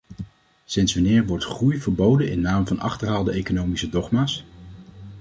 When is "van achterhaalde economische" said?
2.67-3.89